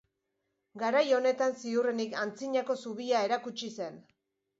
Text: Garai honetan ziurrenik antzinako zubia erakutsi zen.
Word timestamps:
Garai 0.83 1.03
honetan 1.17 1.53
ziurrenik 1.63 2.15
antzinako 2.21 2.77
zubia 2.87 3.21
erakutsi 3.27 3.71
zen. 3.77 4.01